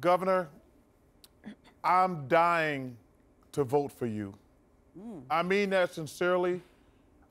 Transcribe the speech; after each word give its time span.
Governor, 0.00 0.48
I'm 1.82 2.28
dying 2.28 2.96
to 3.52 3.64
vote 3.64 3.90
for 3.90 4.06
you. 4.06 4.34
Mm. 4.98 5.22
I 5.30 5.42
mean 5.42 5.70
that 5.70 5.92
sincerely. 5.94 6.60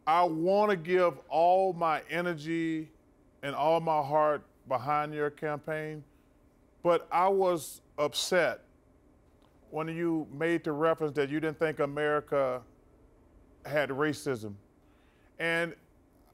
I 0.06 0.24
want 0.24 0.72
to 0.72 0.78
give 0.78 1.18
all 1.30 1.74
my 1.74 2.02
energy 2.10 2.90
and 3.44 3.56
all 3.56 3.80
my 3.80 4.02
heart 4.02 4.42
behind 4.68 5.14
your 5.14 5.30
campaign, 5.30 6.04
but 6.84 7.08
I 7.12 7.28
was 7.28 7.82
upset 7.98 8.62
when 9.70 9.88
you 9.90 10.28
made 10.38 10.64
the 10.64 10.72
reference 10.72 11.14
that 11.16 11.30
you 11.30 11.40
didn't 11.40 11.60
think 11.60 11.80
America 11.80 12.62
had 13.66 13.90
racism. 13.90 14.54
And 15.40 15.74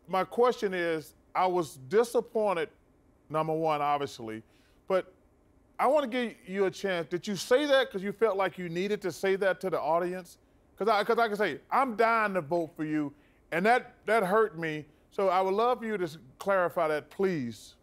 my 0.08 0.24
question 0.24 0.74
is 0.74 1.14
I 1.34 1.48
was 1.48 1.78
disappointed, 1.90 2.70
number 3.30 3.54
one, 3.54 3.82
obviously, 3.82 4.44
but 4.88 5.12
I 5.80 5.88
want 5.88 6.04
to 6.04 6.10
give 6.10 6.36
you 6.46 6.66
a 6.66 6.71
chance. 6.71 7.08
Did 7.08 7.28
you 7.28 7.36
say 7.36 7.66
that 7.66 7.88
because 7.88 8.04
you 8.04 8.12
felt 8.12 8.38
like 8.38 8.58
you 8.58 8.70
needed 8.70 9.02
to 9.02 9.12
say 9.12 9.36
that 9.38 9.59
to 9.62 9.70
the 9.70 9.80
audience? 9.80 10.38
Because 10.76 10.91
I, 10.91 11.04
cause 11.04 11.20
I 11.20 11.27
can 11.27 11.38
say, 11.38 11.59
I'm 11.72 11.96
dying 11.96 12.34
to 12.36 12.41
vote 12.41 12.72
for 12.76 12.84
you, 12.84 13.13
and 13.52 13.66
that, 13.66 13.94
that 14.05 14.23
hurt 14.23 14.58
me. 14.58 14.86
So 15.12 15.30
I 15.30 15.41
would 15.41 15.54
love 15.54 15.80
for 15.80 15.86
you 15.86 15.98
to 15.98 16.09
clarify 16.40 16.88
that, 16.88 17.09
please. 17.09 17.76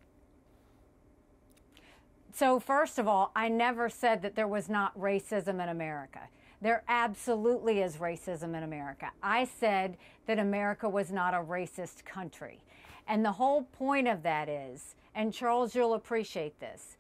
So, 2.33 2.59
first 2.59 2.99
of 2.99 3.07
all, 3.07 3.33
I 3.35 3.49
never 3.49 3.89
said 3.89 4.23
that 4.23 4.35
there 4.35 4.49
was 4.49 4.69
not 4.69 4.99
racism 4.99 5.63
in 5.63 5.69
America. 5.69 6.21
There 6.63 6.83
absolutely 6.89 7.81
is 7.81 7.97
racism 7.97 8.57
in 8.57 8.63
America. 8.63 9.11
I 9.23 9.45
said 9.45 9.97
that 10.27 10.39
America 10.39 10.89
was 10.89 11.11
not 11.11 11.35
a 11.35 11.39
racist 11.39 12.05
country. 12.05 12.61
And 13.09 13.25
the 13.25 13.33
whole 13.33 13.63
point 13.63 14.09
of 14.09 14.23
that 14.23 14.49
is, 14.49 14.95
and 15.15 15.33
Charles, 15.33 15.75
you'll 15.75 15.95
appreciate 15.95 16.59
this, 16.61 16.97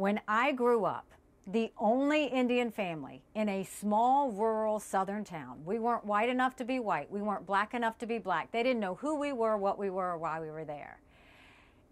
when 0.00 0.18
I 0.26 0.52
grew 0.52 0.86
up, 0.86 1.12
the 1.46 1.72
only 1.76 2.24
Indian 2.24 2.70
family 2.70 3.22
in 3.34 3.50
a 3.50 3.64
small 3.64 4.32
rural 4.32 4.80
southern 4.80 5.24
town. 5.24 5.60
We 5.66 5.78
weren't 5.78 6.06
white 6.06 6.30
enough 6.30 6.56
to 6.56 6.64
be 6.64 6.80
white. 6.80 7.10
We 7.10 7.20
weren't 7.20 7.44
black 7.44 7.74
enough 7.74 7.98
to 7.98 8.06
be 8.06 8.16
black. 8.16 8.50
They 8.50 8.62
didn't 8.62 8.80
know 8.80 8.94
who 8.94 9.20
we 9.20 9.34
were, 9.34 9.58
what 9.58 9.78
we 9.78 9.90
were, 9.90 10.12
or 10.12 10.16
why 10.16 10.40
we 10.40 10.50
were 10.50 10.64
there. 10.64 11.00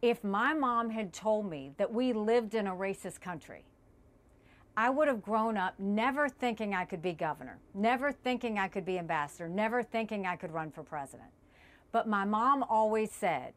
If 0.01 0.25
my 0.25 0.55
mom 0.55 0.89
had 0.89 1.13
told 1.13 1.51
me 1.51 1.73
that 1.77 1.93
we 1.93 2.15
lived 2.15 2.55
in 2.55 2.67
a 2.67 2.75
racist 2.75 3.21
country, 3.21 3.67
I 4.75 4.89
would 4.89 5.09
have 5.09 5.21
grown 5.21 5.59
up 5.59 5.75
never 5.79 6.31
thinking 6.31 6.75
I 6.75 6.87
could 6.87 7.03
be 7.03 7.13
governor, 7.13 7.59
never 7.75 8.11
thinking 8.11 8.59
I 8.59 8.69
could 8.69 8.87
be 8.87 8.99
ambassador, 8.99 9.51
never 9.51 9.83
thinking 9.83 10.25
I 10.25 10.37
could 10.37 10.53
run 10.53 10.71
for 10.71 10.83
president. 10.83 11.29
But 11.93 12.09
my 12.09 12.25
mom 12.25 12.63
always 12.63 13.13
said, 13.13 13.53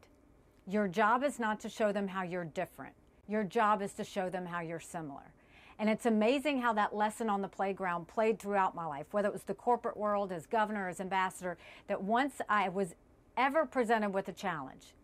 Your 0.68 0.88
job 0.88 1.24
is 1.24 1.38
not 1.38 1.58
to 1.60 1.70
show 1.70 1.90
them 1.90 2.08
how 2.08 2.22
you're 2.22 2.44
different. 2.44 2.92
Your 3.28 3.44
job 3.44 3.82
is 3.82 3.92
to 3.94 4.04
show 4.04 4.28
them 4.28 4.46
how 4.46 4.60
you're 4.60 4.80
similar. 4.80 5.32
And 5.78 5.88
it's 5.88 6.06
amazing 6.06 6.60
how 6.60 6.72
that 6.74 6.94
lesson 6.94 7.30
on 7.30 7.40
the 7.40 7.48
playground 7.48 8.08
played 8.08 8.38
throughout 8.38 8.74
my 8.74 8.84
life, 8.84 9.06
whether 9.10 9.28
it 9.28 9.32
was 9.32 9.44
the 9.44 9.54
corporate 9.54 9.96
world, 9.96 10.32
as 10.32 10.46
governor, 10.46 10.88
as 10.88 11.00
ambassador, 11.00 11.56
that 11.86 12.02
once 12.02 12.40
I 12.48 12.68
was 12.68 12.94
ever 13.36 13.64
presented 13.64 14.10
with 14.10 14.28
a 14.28 14.32
challenge, 14.32 14.94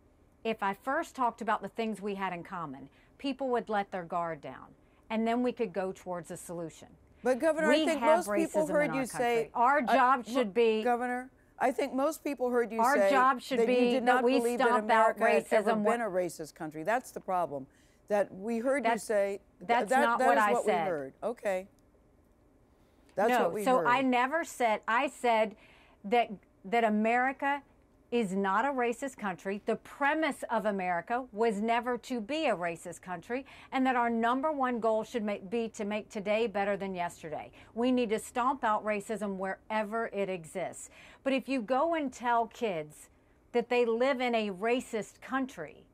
if 0.45 0.63
I 0.63 0.75
first 0.75 1.17
talked 1.17 1.41
about 1.41 1.63
the 1.63 1.69
things 1.69 2.01
we 2.01 2.15
had 2.15 2.33
in 2.33 2.43
common, 2.43 2.89
people 3.19 3.49
would 3.49 3.69
let 3.69 3.91
their 3.91 4.05
guard 4.05 4.41
down. 4.41 4.67
And 5.11 5.27
then 5.27 5.43
we 5.43 5.53
could 5.53 5.73
go 5.73 5.93
towards 5.93 6.31
a 6.31 6.37
solution. 6.37 6.89
But, 7.25 7.39
Governor, 7.41 7.69
we 7.69 7.83
I 7.83 7.87
think 7.87 8.01
most 8.01 8.31
people 8.33 8.67
heard 8.67 8.95
you 8.95 9.07
say 9.07 9.51
our 9.55 9.81
job 9.81 10.25
uh, 10.29 10.31
should 10.31 10.55
be. 10.55 10.83
Governor, 10.85 11.31
I 11.59 11.73
think 11.73 11.95
most 11.95 12.23
people 12.23 12.51
heard 12.51 12.71
you 12.71 12.81
our 12.81 12.95
say 12.95 13.11
job 13.11 13.41
should 13.41 13.61
that 13.61 13.67
be 13.67 13.75
you 13.75 13.91
did 13.91 14.03
not 14.05 14.17
that 14.17 14.25
we 14.25 14.39
believe 14.39 14.61
stomp 14.61 14.71
that 14.71 14.85
America 14.85 15.25
out 15.25 15.31
racism. 15.31 15.51
had 15.51 15.69
ever 15.69 15.77
been 15.77 16.01
a 16.03 16.11
racist 16.11 16.55
country. 16.55 16.85
That's 16.85 17.11
the 17.11 17.21
problem 17.21 17.67
that 18.09 18.35
we 18.35 18.59
heard 18.59 18.85
that's, 18.85 19.05
you 19.05 19.15
say. 19.15 19.41
That's 19.61 19.91
that, 19.91 20.01
not 20.01 20.19
that 20.19 20.27
what 20.27 20.39
is 20.39 20.45
I 20.45 20.53
what 20.53 20.65
said. 20.65 20.85
We 20.85 20.91
heard. 20.91 21.13
Okay. 21.23 21.69
That's 23.15 23.31
no, 23.31 23.43
what 23.45 23.55
we 23.55 23.65
so 23.65 23.79
heard. 23.79 23.87
I 23.87 24.03
never 24.03 24.45
said. 24.45 24.81
I 24.87 25.09
said 25.09 25.57
that 26.05 26.31
that 26.65 26.85
America 26.85 27.63
is 28.11 28.35
not 28.35 28.65
a 28.65 28.69
racist 28.69 29.19
country. 29.19 29.61
The 29.67 29.77
premise 29.77 30.43
of 30.51 30.65
America 30.65 31.25
was 31.33 31.61
never 31.61 31.99
to 31.99 32.21
be 32.21 32.47
a 32.47 32.57
racist 32.57 33.03
country, 33.03 33.45
and 33.71 33.87
that 33.87 33.97
our 33.97 34.09
number 34.09 34.51
one 34.51 34.81
goal 34.81 35.05
should 35.05 35.23
make, 35.23 35.51
be 35.51 35.69
to 35.71 35.85
make 35.85 36.09
today 36.09 36.47
better 36.47 36.77
than 36.77 36.95
yesterday. 36.95 37.51
We 37.75 37.93
need 37.93 38.09
to 38.11 38.19
stomp 38.19 38.65
out 38.65 38.85
racism 38.85 39.37
wherever 39.37 40.07
it 40.07 40.31
exists. 40.31 40.89
But 41.23 41.35
if 41.35 41.49
you 41.49 41.61
go 41.61 41.95
and 41.95 42.11
tell 42.11 42.47
kids 42.47 43.11
that 43.53 43.69
they 43.69 43.85
live 43.85 44.21
in 44.21 44.35
a 44.35 44.51
racist 44.51 45.21
country, 45.21 45.85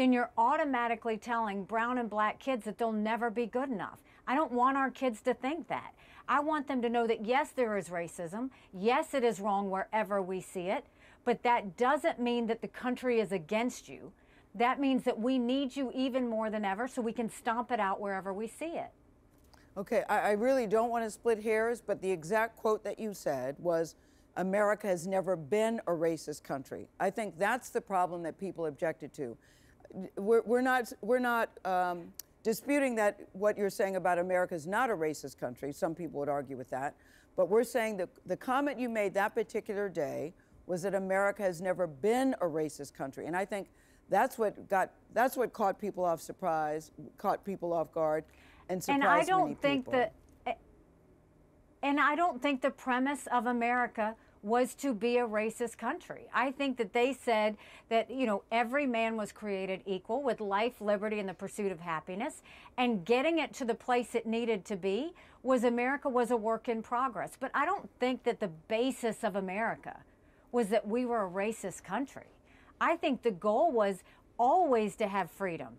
then 0.00 0.14
you're 0.14 0.30
automatically 0.38 1.18
telling 1.18 1.62
brown 1.64 1.98
and 1.98 2.08
black 2.08 2.38
kids 2.38 2.64
that 2.64 2.78
they'll 2.78 2.90
never 2.90 3.28
be 3.28 3.44
good 3.44 3.68
enough. 3.68 3.98
I 4.26 4.34
don't 4.34 4.50
want 4.50 4.78
our 4.78 4.90
kids 4.90 5.20
to 5.22 5.34
think 5.34 5.68
that. 5.68 5.92
I 6.26 6.40
want 6.40 6.68
them 6.68 6.80
to 6.80 6.88
know 6.88 7.06
that 7.06 7.26
yes, 7.26 7.50
there 7.50 7.76
is 7.76 7.90
racism. 7.90 8.48
Yes, 8.72 9.12
it 9.12 9.24
is 9.24 9.40
wrong 9.40 9.68
wherever 9.68 10.22
we 10.22 10.40
see 10.40 10.68
it. 10.68 10.86
But 11.26 11.42
that 11.42 11.76
doesn't 11.76 12.18
mean 12.18 12.46
that 12.46 12.62
the 12.62 12.68
country 12.68 13.20
is 13.20 13.30
against 13.30 13.90
you. 13.90 14.10
That 14.54 14.80
means 14.80 15.04
that 15.04 15.20
we 15.20 15.38
need 15.38 15.76
you 15.76 15.92
even 15.94 16.30
more 16.30 16.48
than 16.48 16.64
ever 16.64 16.88
so 16.88 17.02
we 17.02 17.12
can 17.12 17.28
stomp 17.28 17.70
it 17.70 17.78
out 17.78 18.00
wherever 18.00 18.32
we 18.32 18.46
see 18.46 18.78
it. 18.78 18.92
Okay, 19.76 20.02
I, 20.08 20.20
I 20.20 20.30
really 20.30 20.66
don't 20.66 20.88
want 20.88 21.04
to 21.04 21.10
split 21.10 21.42
hairs, 21.42 21.82
but 21.86 22.00
the 22.00 22.10
exact 22.10 22.56
quote 22.56 22.82
that 22.84 22.98
you 22.98 23.12
said 23.12 23.54
was 23.58 23.96
America 24.36 24.86
has 24.86 25.06
never 25.06 25.36
been 25.36 25.78
a 25.86 25.92
racist 25.92 26.42
country. 26.42 26.88
I 26.98 27.10
think 27.10 27.38
that's 27.38 27.68
the 27.68 27.82
problem 27.82 28.22
that 28.22 28.38
people 28.38 28.64
objected 28.64 29.12
to 29.14 29.36
we're, 30.16 30.42
we're 30.42 30.60
not, 30.62 30.92
we're 31.00 31.18
not 31.18 31.50
um, 31.64 32.12
disputing 32.42 32.94
that 32.96 33.20
what 33.32 33.58
you're 33.58 33.70
saying 33.70 33.96
about 33.96 34.18
America 34.18 34.54
is 34.54 34.66
not 34.66 34.90
a 34.90 34.94
racist 34.94 35.38
country. 35.38 35.72
Some 35.72 35.94
people 35.94 36.20
would 36.20 36.28
argue 36.28 36.56
with 36.56 36.70
that. 36.70 36.94
But 37.36 37.48
we're 37.48 37.64
saying 37.64 37.98
that 37.98 38.08
the 38.26 38.36
comment 38.36 38.78
you 38.78 38.88
made 38.88 39.14
that 39.14 39.34
particular 39.34 39.88
day 39.88 40.34
was 40.66 40.82
that 40.82 40.94
America 40.94 41.42
has 41.42 41.60
never 41.60 41.86
been 41.86 42.34
a 42.40 42.46
racist 42.46 42.94
country. 42.94 43.26
And 43.26 43.36
I 43.36 43.44
think 43.44 43.68
that's 44.08 44.38
what 44.38 44.68
got 44.68 44.90
that's 45.14 45.36
what 45.36 45.52
caught 45.52 45.80
people 45.80 46.04
off 46.04 46.20
surprise, 46.20 46.90
caught 47.16 47.44
people 47.44 47.72
off 47.72 47.92
guard, 47.92 48.24
and 48.68 48.82
surprised 48.82 49.00
many 49.00 49.10
And 49.10 49.22
I 49.22 49.24
don't 49.24 49.42
many 49.44 49.54
think 49.56 49.84
people. 49.86 49.92
that 50.00 50.12
and 51.82 51.98
I 51.98 52.14
don't 52.14 52.42
think 52.42 52.60
the 52.60 52.70
premise 52.70 53.26
of 53.32 53.46
America 53.46 54.14
was 54.42 54.74
to 54.74 54.94
be 54.94 55.18
a 55.18 55.26
racist 55.26 55.76
country. 55.76 56.22
I 56.32 56.50
think 56.50 56.78
that 56.78 56.92
they 56.92 57.12
said 57.12 57.56
that, 57.90 58.10
you 58.10 58.26
know, 58.26 58.42
every 58.50 58.86
man 58.86 59.16
was 59.16 59.32
created 59.32 59.82
equal 59.84 60.22
with 60.22 60.40
life, 60.40 60.80
liberty, 60.80 61.18
and 61.18 61.28
the 61.28 61.34
pursuit 61.34 61.70
of 61.70 61.80
happiness. 61.80 62.42
And 62.78 63.04
getting 63.04 63.38
it 63.38 63.52
to 63.54 63.64
the 63.64 63.74
place 63.74 64.14
it 64.14 64.26
needed 64.26 64.64
to 64.66 64.76
be 64.76 65.12
was 65.42 65.64
America 65.64 66.08
was 66.08 66.30
a 66.30 66.36
work 66.36 66.68
in 66.68 66.82
progress. 66.82 67.32
But 67.38 67.50
I 67.54 67.66
don't 67.66 67.90
think 67.98 68.24
that 68.24 68.40
the 68.40 68.48
basis 68.48 69.22
of 69.22 69.36
America 69.36 70.00
was 70.52 70.68
that 70.68 70.86
we 70.86 71.04
were 71.04 71.26
a 71.26 71.30
racist 71.30 71.84
country. 71.84 72.26
I 72.80 72.96
think 72.96 73.22
the 73.22 73.30
goal 73.30 73.70
was 73.70 74.02
always 74.38 74.96
to 74.96 75.08
have 75.08 75.30
freedom. 75.30 75.76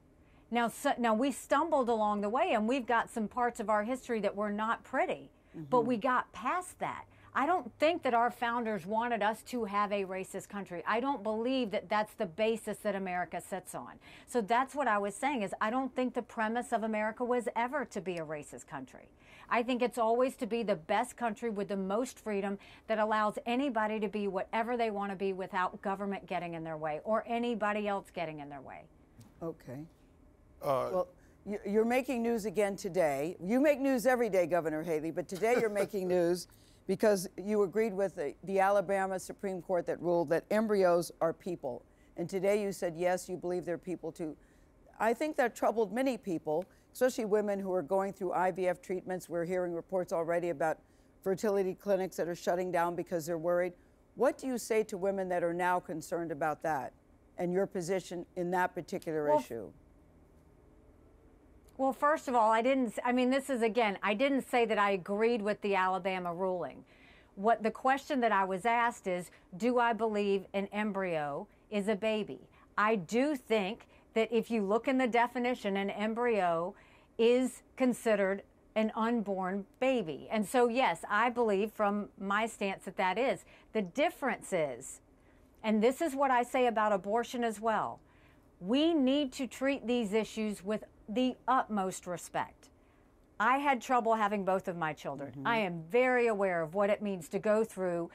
Now, 0.51 0.67
so, 0.67 0.93
now 0.99 1.13
we 1.13 1.31
stumbled 1.31 1.89
along 1.89 2.21
the 2.21 2.29
way, 2.29 2.51
and 2.51 2.67
we've 2.67 2.85
got 2.85 3.09
some 3.09 3.27
parts 3.27 3.59
of 3.59 3.69
our 3.69 3.83
history 3.83 4.19
that 4.19 4.35
were 4.35 4.51
not 4.51 4.83
pretty, 4.83 5.31
mm-hmm. 5.55 5.63
but 5.69 5.85
we 5.85 5.97
got 5.97 6.31
past 6.33 6.77
that. 6.79 7.05
I 7.33 7.45
don't 7.45 7.71
think 7.79 8.03
that 8.03 8.13
our 8.13 8.29
founders 8.29 8.85
wanted 8.85 9.23
us 9.23 9.41
to 9.43 9.63
have 9.63 9.91
a 9.93 10.03
racist 10.03 10.49
country. 10.49 10.83
I 10.85 10.99
don't 10.99 11.23
believe 11.23 11.71
that 11.71 11.87
that's 11.87 12.13
the 12.15 12.25
basis 12.25 12.77
that 12.79 12.93
America 12.93 13.39
sits 13.39 13.73
on. 13.73 13.93
So 14.27 14.41
that's 14.41 14.75
what 14.75 14.87
I 14.87 14.97
was 14.97 15.15
saying 15.15 15.41
is 15.43 15.53
I 15.61 15.69
don't 15.69 15.95
think 15.95 16.13
the 16.13 16.21
premise 16.21 16.73
of 16.73 16.83
America 16.83 17.23
was 17.23 17.47
ever 17.55 17.85
to 17.85 18.01
be 18.01 18.17
a 18.17 18.25
racist 18.25 18.67
country. 18.67 19.07
I 19.49 19.63
think 19.63 19.81
it's 19.81 19.97
always 19.97 20.35
to 20.37 20.45
be 20.45 20.63
the 20.63 20.75
best 20.75 21.15
country 21.15 21.49
with 21.49 21.69
the 21.69 21.77
most 21.77 22.19
freedom 22.19 22.57
that 22.87 22.99
allows 22.99 23.37
anybody 23.45 23.99
to 23.99 24.09
be 24.09 24.27
whatever 24.27 24.75
they 24.75 24.91
want 24.91 25.11
to 25.11 25.15
be 25.15 25.31
without 25.31 25.81
government 25.81 26.25
getting 26.27 26.53
in 26.53 26.63
their 26.63 26.77
way 26.77 26.99
or 27.03 27.23
anybody 27.27 27.87
else 27.87 28.07
getting 28.13 28.39
in 28.39 28.49
their 28.49 28.61
way. 28.61 28.83
Okay. 29.41 29.79
Uh, 30.61 30.89
well, 30.91 31.07
you're 31.65 31.85
making 31.85 32.21
news 32.21 32.45
again 32.45 32.75
today. 32.75 33.35
You 33.41 33.59
make 33.59 33.79
news 33.79 34.05
every 34.05 34.29
day, 34.29 34.45
Governor 34.45 34.83
Haley, 34.83 35.11
but 35.11 35.27
today 35.27 35.55
you're 35.59 35.69
making 35.69 36.07
news 36.09 36.47
because 36.87 37.27
you 37.37 37.63
agreed 37.63 37.93
with 37.93 38.15
the, 38.15 38.33
the, 38.43 38.59
Alabama 38.59 39.19
Supreme 39.19 39.61
Court 39.61 39.85
that 39.87 40.01
ruled 40.01 40.29
that 40.29 40.45
embryos 40.51 41.11
are 41.21 41.33
people. 41.33 41.83
And 42.17 42.29
today 42.29 42.61
you 42.61 42.71
said, 42.71 42.95
yes, 42.97 43.29
you 43.29 43.37
believe 43.37 43.65
they're 43.65 43.77
people 43.77 44.11
too. 44.11 44.35
I 44.99 45.13
think 45.13 45.35
that 45.37 45.55
troubled 45.55 45.93
many 45.93 46.17
people, 46.17 46.65
especially 46.93 47.25
women 47.25 47.59
who 47.59 47.73
are 47.73 47.81
going 47.81 48.13
through 48.13 48.31
IVF 48.31 48.81
treatments. 48.81 49.29
We're 49.29 49.45
hearing 49.45 49.73
reports 49.73 50.13
already 50.13 50.49
about 50.49 50.77
fertility 51.23 51.73
clinics 51.73 52.17
that 52.17 52.27
are 52.27 52.35
shutting 52.35 52.71
down 52.71 52.95
because 52.95 53.25
they're 53.25 53.37
worried. 53.37 53.73
What 54.15 54.37
do 54.37 54.47
you 54.47 54.57
say 54.57 54.83
to 54.83 54.97
women 54.97 55.29
that 55.29 55.43
are 55.43 55.53
now 55.53 55.79
concerned 55.79 56.31
about 56.31 56.61
that 56.63 56.93
and 57.37 57.53
your 57.53 57.65
position 57.65 58.25
in 58.35 58.51
that 58.51 58.75
particular 58.75 59.29
well, 59.29 59.39
issue? 59.39 59.71
Well, 61.81 61.93
first 61.93 62.27
of 62.27 62.35
all, 62.35 62.51
I 62.51 62.61
didn't, 62.61 62.99
I 63.03 63.11
mean, 63.11 63.31
this 63.31 63.49
is 63.49 63.63
again, 63.63 63.97
I 64.03 64.13
didn't 64.13 64.47
say 64.47 64.65
that 64.65 64.77
I 64.77 64.91
agreed 64.91 65.41
with 65.41 65.59
the 65.61 65.73
Alabama 65.73 66.31
ruling. 66.31 66.83
What 67.33 67.63
the 67.63 67.71
question 67.71 68.19
that 68.19 68.31
I 68.31 68.43
was 68.43 68.67
asked 68.67 69.07
is 69.07 69.31
Do 69.57 69.79
I 69.79 69.91
believe 69.91 70.45
an 70.53 70.67
embryo 70.71 71.47
is 71.71 71.87
a 71.87 71.95
baby? 71.95 72.37
I 72.77 72.97
do 72.97 73.35
think 73.35 73.87
that 74.13 74.31
if 74.31 74.51
you 74.51 74.61
look 74.61 74.87
in 74.87 74.99
the 74.99 75.07
definition, 75.07 75.75
an 75.75 75.89
embryo 75.89 76.75
is 77.17 77.63
considered 77.77 78.43
an 78.75 78.91
unborn 78.95 79.65
baby. 79.79 80.27
And 80.29 80.47
so, 80.47 80.67
yes, 80.67 81.03
I 81.09 81.31
believe 81.31 81.71
from 81.71 82.09
my 82.19 82.45
stance 82.45 82.85
that 82.85 82.97
that 82.97 83.17
is. 83.17 83.43
The 83.73 83.81
difference 83.81 84.53
is, 84.53 85.01
and 85.63 85.81
this 85.81 85.99
is 85.99 86.13
what 86.13 86.29
I 86.29 86.43
say 86.43 86.67
about 86.67 86.91
abortion 86.91 87.43
as 87.43 87.59
well, 87.59 87.99
we 88.61 88.93
need 88.93 89.33
to 89.33 89.47
treat 89.47 89.87
these 89.87 90.13
issues 90.13 90.63
with 90.63 90.83
the 91.09 91.35
utmost 91.47 92.05
respect. 92.05 92.69
I 93.39 93.57
had 93.57 93.81
trouble 93.81 94.13
having 94.13 94.45
both 94.45 94.67
of 94.67 94.77
my 94.77 94.93
children. 94.93 95.31
Mm-hmm. 95.31 95.47
I 95.47 95.57
am 95.57 95.83
very 95.89 96.27
aware 96.27 96.61
of 96.61 96.75
what 96.75 96.91
it 96.91 97.01
means 97.01 97.27
to 97.29 97.39
go 97.39 97.63
through 97.63 98.11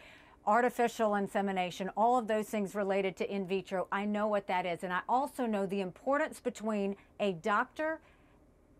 artificial 0.46 1.16
insemination, 1.16 1.90
all 1.96 2.16
of 2.16 2.28
those 2.28 2.46
things 2.46 2.76
related 2.76 3.16
to 3.16 3.28
in 3.28 3.44
vitro. 3.48 3.88
I 3.90 4.04
know 4.04 4.28
what 4.28 4.46
that 4.46 4.64
is. 4.64 4.84
And 4.84 4.92
I 4.92 5.00
also 5.08 5.44
know 5.44 5.66
the 5.66 5.80
importance 5.80 6.38
between 6.38 6.94
a 7.18 7.32
doctor 7.32 7.98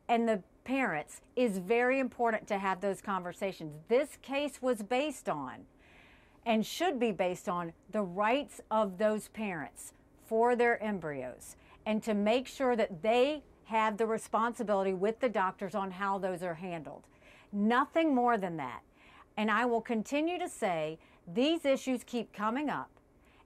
and 0.09 0.29
the 0.29 0.45
parents 0.63 1.21
is 1.35 1.59
very 1.59 1.99
important 1.99 2.47
to 2.47 2.59
have 2.59 2.81
those 2.81 3.01
conversations. 3.01 3.75
This 3.89 4.17
case 4.23 4.63
was 4.63 4.83
based 4.83 5.29
on 5.29 5.67
and 6.45 6.65
should 6.65 7.01
be 7.01 7.11
based 7.11 7.49
on 7.49 7.73
the 7.91 8.03
rights 8.03 8.61
of 8.71 8.99
those 8.99 9.27
parents 9.29 9.93
for 10.27 10.57
their 10.57 10.83
embryos 10.83 11.57
and 11.85 12.03
to 12.03 12.15
make 12.15 12.47
sure 12.47 12.77
that 12.77 13.03
they 13.03 13.43
have 13.65 13.97
the 13.97 14.07
responsibility 14.07 14.93
with 14.93 15.21
the 15.21 15.29
doctors 15.29 15.75
on 15.75 15.91
how 15.91 16.19
those 16.19 16.43
are 16.43 16.55
handled. 16.55 17.03
Nothing 17.53 18.15
more 18.15 18.37
than 18.39 18.57
that. 18.57 18.83
And 19.37 19.51
I 19.51 19.65
will 19.67 19.81
continue 19.81 20.39
to 20.39 20.49
say 20.49 20.99
these 21.33 21.65
issues 21.65 22.03
keep 22.05 22.33
coming 22.33 22.71
up, 22.71 22.91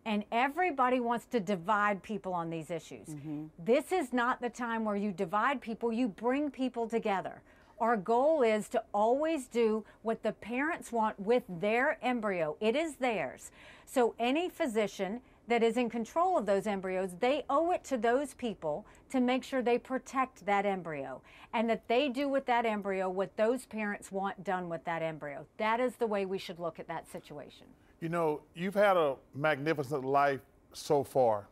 and 0.05 0.25
everybody 0.31 1.01
wants 1.01 1.27
to 1.27 1.41
divide 1.41 2.03
people 2.03 2.33
on 2.33 2.51
these 2.51 2.71
issues. 2.71 3.09
Mm-hmm. 3.09 3.45
This 3.65 3.93
is 3.93 4.13
not 4.13 4.41
the 4.41 4.51
time 4.51 4.85
where 4.85 4.97
you 4.97 5.11
divide 5.13 5.61
people, 5.61 5.93
you 5.93 6.09
bring 6.09 6.51
people 6.51 6.89
together. 6.89 7.43
Our 7.81 7.97
goal 7.97 8.43
is 8.43 8.69
to 8.71 8.83
always 8.93 9.47
do 9.47 9.85
what 10.03 10.23
the 10.23 10.33
parents 10.33 10.93
want 10.93 11.19
with 11.19 11.45
their 11.49 11.99
embryo. 12.03 12.57
It 12.61 12.77
is 12.77 12.97
theirs. 12.97 13.51
So, 13.87 14.15
any 14.19 14.51
physician 14.51 15.23
that 15.51 15.63
is 15.65 15.77
in 15.77 15.91
control 15.91 16.39
of 16.39 16.47
those 16.47 16.67
embryos, 16.67 17.17
they 17.19 17.45
owe 17.51 17.73
it 17.73 17.83
to 17.85 17.99
those 17.99 18.35
people 18.35 18.87
to 19.11 19.21
make 19.21 19.43
sure 19.43 19.63
they 19.63 19.79
protect 19.79 20.47
that 20.47 20.65
embryo 20.65 21.21
and 21.53 21.69
that 21.69 21.87
they 21.89 22.09
do 22.09 22.29
with 22.29 22.47
that 22.47 22.65
embryo 22.65 23.11
what 23.11 23.37
those 23.37 23.67
parents 23.67 24.13
want 24.13 24.43
done 24.45 24.69
with 24.69 24.85
that 24.85 25.03
embryo. 25.03 25.45
That 25.59 25.81
is 25.81 25.97
the 25.97 26.07
way 26.07 26.25
we 26.25 26.39
should 26.39 26.61
look 26.61 26.79
at 26.79 26.87
that 26.87 27.11
situation. 27.11 27.67
You 28.01 28.09
know, 28.09 28.43
you've 28.55 28.75
had 28.75 28.97
a 28.97 29.17
magnificent 29.35 30.05
life 30.05 30.41
so 30.73 31.03
far, 31.03 31.49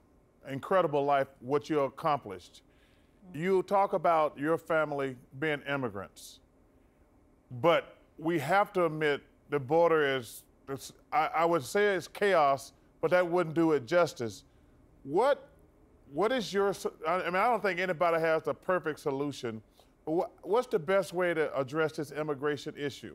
incredible 0.48 1.04
life, 1.04 1.26
what 1.40 1.68
you 1.68 1.80
accomplished. 1.80 2.62
You 3.34 3.64
talk 3.64 3.92
about 3.94 4.38
your 4.38 4.56
family 4.56 5.16
being 5.40 5.60
immigrants, 5.68 6.38
but 7.60 7.96
we 8.16 8.38
have 8.38 8.72
to 8.74 8.86
admit 8.86 9.22
the 9.50 9.58
border 9.58 10.16
is, 10.16 10.44
I, 11.12 11.30
I 11.34 11.44
would 11.44 11.64
say 11.64 11.96
it's 11.96 12.06
chaos 12.06 12.72
but 13.00 13.10
that 13.10 13.26
wouldn't 13.26 13.54
do 13.54 13.72
it 13.72 13.86
justice. 13.86 14.44
What, 15.04 15.48
what 16.12 16.32
is 16.32 16.52
your, 16.52 16.74
I 17.06 17.18
mean, 17.24 17.36
I 17.36 17.46
don't 17.48 17.62
think 17.62 17.80
anybody 17.80 18.20
has 18.20 18.42
the 18.42 18.54
perfect 18.54 19.00
solution. 19.00 19.62
What, 20.04 20.30
what's 20.42 20.66
the 20.66 20.78
best 20.78 21.12
way 21.12 21.34
to 21.34 21.56
address 21.58 21.92
this 21.92 22.12
immigration 22.12 22.74
issue? 22.76 23.14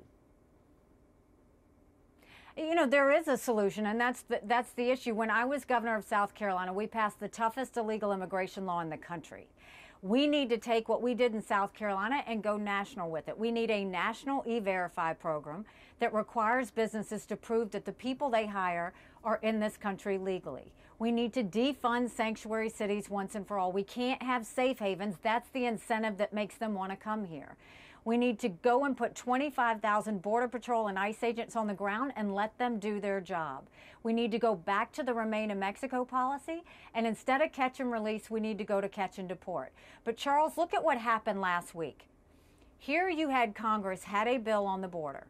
You 2.56 2.76
know, 2.76 2.86
there 2.86 3.12
is 3.12 3.28
a 3.28 3.36
solution, 3.36 3.88
and 3.88 4.00
that's 4.00 4.22
the, 4.22 4.40
that's 4.44 4.74
the 4.74 4.92
issue. 4.92 5.16
When 5.16 5.32
I 5.32 5.44
was 5.44 5.66
governor 5.66 5.96
of 5.96 6.04
South 6.04 6.36
Carolina, 6.36 6.72
we 6.72 6.86
passed 6.86 7.20
the 7.20 7.28
toughest 7.28 7.78
illegal 7.78 8.14
immigration 8.14 8.68
law 8.68 8.82
in 8.82 8.90
the 8.92 8.98
country. 8.98 9.48
We 10.04 10.28
need 10.28 10.50
to 10.50 10.58
take 10.58 10.90
what 10.90 11.02
we 11.02 11.14
did 11.14 11.34
in 11.34 11.42
South 11.42 11.74
Carolina 11.74 12.26
and 12.28 12.44
go 12.44 12.58
national 12.58 13.10
with 13.10 13.30
it. 13.30 13.40
We 13.40 13.52
need 13.52 13.72
a 13.72 13.86
national 13.86 14.44
e 14.46 14.60
verify 14.60 15.14
program 15.14 15.64
that 16.00 16.14
requires 16.14 16.72
businesses 16.72 17.26
to 17.28 17.38
prove 17.38 17.72
that 17.72 17.86
the 17.86 17.94
people 17.94 18.30
they 18.30 18.46
hire 18.46 18.94
are 19.24 19.40
in 19.42 19.62
this 19.62 19.78
country 19.78 20.18
legally. 20.18 20.74
We 21.00 21.10
need 21.10 21.32
to 21.36 21.44
defund 21.44 22.10
sanctuary 22.10 22.70
cities 22.70 23.10
once 23.10 23.34
and 23.36 23.48
for 23.48 23.58
all. 23.58 23.72
We 23.72 23.84
can't 23.84 24.22
have 24.22 24.46
safe 24.46 24.80
havens. 24.80 25.16
That's 25.22 25.50
the 25.52 25.68
incentive 25.68 26.18
that 26.18 26.34
makes 26.34 26.58
them 26.58 26.74
want 26.74 26.92
to 26.92 26.98
come 26.98 27.24
here. 27.24 27.56
We 28.06 28.18
need 28.18 28.38
to 28.40 28.50
go 28.50 28.84
and 28.84 28.98
put 28.98 29.16
25,000 29.16 30.22
Border 30.22 30.48
Patrol 30.50 30.88
and 30.88 31.00
ICE 31.00 31.24
agents 31.24 31.56
on 31.56 31.68
the 31.68 31.74
ground 31.74 32.12
and 32.16 32.36
let 32.36 32.58
them 32.58 32.78
do 32.78 33.00
their 33.00 33.22
job. 33.22 33.68
We 34.04 34.12
need 34.12 34.32
to 34.32 34.40
go 34.40 34.56
back 34.56 34.92
to 34.94 35.04
the 35.04 35.14
Remain 35.14 35.52
in 35.52 35.60
Mexico 35.60 36.04
policy, 36.04 36.64
and 36.94 37.08
instead 37.08 37.42
of 37.42 37.54
catch 37.54 37.80
and 37.80 37.92
release, 37.92 38.30
we 38.30 38.42
need 38.42 38.58
to 38.58 38.66
go 38.66 38.82
to 38.82 38.90
catch 38.90 39.20
and 39.20 39.30
deport. 39.30 39.72
But 40.04 40.18
Charles, 40.18 40.58
look 40.58 40.74
at 40.74 40.84
what 40.84 40.98
happened 40.98 41.40
last 41.40 41.74
week. 41.74 42.08
Here 42.78 43.08
you 43.08 43.30
had 43.30 43.56
Congress 43.56 44.04
had 44.04 44.28
a 44.28 44.38
bill 44.38 44.66
on 44.66 44.82
the 44.82 44.90
border. 44.90 45.28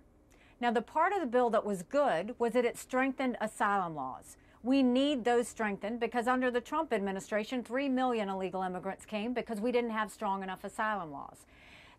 Now, 0.60 0.72
the 0.72 0.82
part 0.82 1.14
of 1.14 1.20
the 1.20 1.28
bill 1.28 1.52
that 1.52 1.66
was 1.66 1.84
good 1.84 2.34
was 2.40 2.54
that 2.54 2.66
it 2.66 2.78
strengthened 2.78 3.38
asylum 3.40 3.96
laws. 3.96 4.38
We 4.64 4.82
need 4.82 5.26
those 5.26 5.48
strengthened 5.48 6.00
because 6.00 6.26
under 6.26 6.50
the 6.50 6.62
Trump 6.62 6.92
administration, 6.94 7.64
3 7.64 7.90
million 7.90 8.30
illegal 8.30 8.64
immigrants 8.64 9.06
came 9.06 9.34
because 9.34 9.60
we 9.60 9.72
didn't 9.72 9.92
have 9.92 10.10
strong 10.10 10.42
enough 10.42 10.64
asylum 10.64 11.12
laws. 11.12 11.46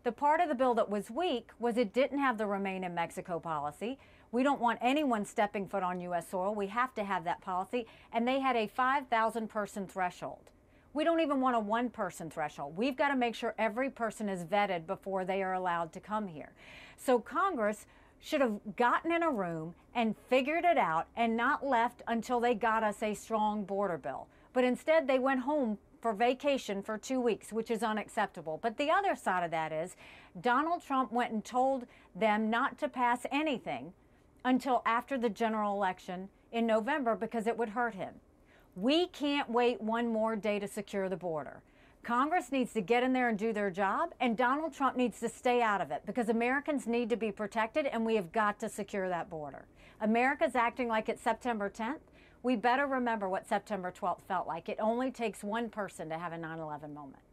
The 0.05 0.13
part 0.13 0.43
of 0.43 0.51
the 0.51 0.55
bill 0.55 0.75
that 0.75 0.91
was 0.91 1.11
weak 1.11 1.49
was 1.59 1.79
it 1.79 1.95
didn't 1.95 2.19
have 2.19 2.37
the 2.37 2.47
Remain 2.47 2.85
in 2.85 2.95
Mexico 2.95 3.41
policy. 3.41 3.99
We 4.33 4.43
don't 4.43 4.61
want 4.61 4.79
anyone 4.83 5.25
stepping 5.25 5.67
foot 5.67 5.83
on 5.83 5.99
U.S. 6.01 6.29
soil. 6.29 6.55
We 6.55 6.67
have 6.67 6.95
to 6.97 7.05
have 7.05 7.25
that 7.25 7.41
policy. 7.41 7.87
And 8.13 8.29
they 8.29 8.39
had 8.39 8.55
a 8.55 8.67
5,000 8.67 9.49
person 9.49 9.87
threshold. 9.87 10.51
We 10.93 11.05
don't 11.05 11.21
even 11.21 11.41
want 11.41 11.57
a 11.57 11.61
one 11.61 11.89
person 11.89 12.29
threshold. 12.29 12.77
We've 12.77 12.97
got 12.97 13.09
to 13.09 13.17
make 13.17 13.35
sure 13.35 13.55
every 13.59 13.89
person 13.89 14.29
is 14.29 14.45
vetted 14.45 14.87
before 14.87 15.25
they 15.25 15.43
are 15.43 15.55
allowed 15.55 15.95
to 15.95 16.01
come 16.01 16.29
here. 16.29 16.53
So 16.99 17.19
Congress 17.19 17.87
should 18.21 18.43
have 18.43 18.77
gotten 18.77 19.11
in 19.11 19.23
a 19.23 19.31
room 19.31 19.75
and 19.95 20.17
figured 20.29 20.65
it 20.65 20.77
out 20.77 21.07
and 21.17 21.35
not 21.35 21.65
left 21.65 22.03
until 22.07 22.41
they 22.41 22.55
got 22.55 22.85
us 22.85 23.03
a 23.03 23.15
strong 23.15 23.65
border 23.65 23.97
bill. 23.97 24.29
But 24.53 24.65
instead, 24.65 25.07
they 25.07 25.19
went 25.19 25.41
home 25.41 25.79
for 26.05 26.13
vacation 26.13 26.83
for 26.83 26.99
two 26.99 27.19
weeks, 27.19 27.51
which 27.51 27.71
is 27.71 27.83
unacceptable. 27.83 28.59
But 28.61 28.77
the 28.77 28.91
other 28.91 29.17
side 29.17 29.43
of 29.43 29.51
that 29.53 29.73
is 29.73 29.97
Donald 30.39 30.85
Trump 30.85 31.11
went 31.11 31.33
and 31.33 31.43
told 31.43 31.87
them 32.15 32.51
not 32.51 32.77
to 32.81 32.91
pass 32.91 33.25
anything 33.33 33.95
until 34.45 34.83
after 34.85 35.17
the 35.17 35.31
general 35.31 35.73
election 35.73 36.29
in 36.53 36.67
November 36.67 37.17
because 37.17 37.47
it 37.47 37.57
would 37.57 37.71
hurt 37.71 37.95
him. 37.95 38.13
We 38.77 39.07
can't 39.07 39.49
wait 39.49 39.81
one 39.81 40.09
more 40.09 40.37
day 40.37 40.59
to 40.59 40.69
secure 40.69 41.09
the 41.09 41.17
border. 41.17 41.63
Congress 42.03 42.53
needs 42.53 42.75
to 42.75 42.83
get 42.83 43.03
in 43.03 43.15
there 43.15 43.31
and 43.31 43.39
do 43.39 43.55
their 43.55 43.71
job, 43.71 44.13
and 44.21 44.37
Donald 44.37 44.75
Trump 44.75 44.99
needs 44.99 45.21
to 45.21 45.31
stay 45.31 45.63
out 45.63 45.81
of 45.81 45.91
it 45.91 46.03
because 46.05 46.29
Americans 46.29 46.87
need 46.87 47.09
to 47.09 47.17
be 47.17 47.33
protected 47.33 47.87
and 47.87 48.05
we 48.05 48.17
have 48.17 48.31
got 48.31 48.61
to 48.61 48.69
secure 48.69 49.09
that 49.09 49.31
border. 49.31 49.65
America's 50.03 50.55
acting 50.55 50.87
like 50.87 51.09
it's 51.09 51.23
September 51.23 51.71
10th 51.71 52.01
we 52.45 52.55
better 52.55 52.87
remember 52.87 53.29
what 53.29 53.49
September 53.49 53.91
12th 53.91 54.21
felt 54.29 54.47
like. 54.47 54.69
It 54.69 54.77
only 54.79 55.11
takes 55.11 55.43
one 55.43 55.71
person 55.71 56.11
to 56.11 56.19
have 56.19 56.33
a 56.33 56.39
9 56.39 56.61
11 56.61 56.95
moment. 56.95 57.25